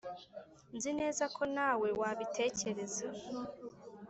[0.75, 3.05] nzi neza ko nawe wabitekereza.